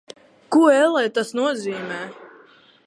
[0.55, 2.01] Ko, ellē, tas nozīmē?